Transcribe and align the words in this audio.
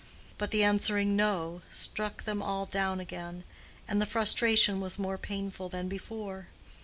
But 0.39 0.49
the 0.49 0.63
answering 0.63 1.15
"No" 1.15 1.61
struck 1.71 2.23
them 2.23 2.41
all 2.41 2.65
down 2.65 2.99
again, 2.99 3.43
and 3.87 4.01
the 4.01 4.07
frustration 4.07 4.79
was 4.81 4.97
more 4.97 5.19
painful 5.19 5.69
than 5.69 5.87
before. 5.87 6.47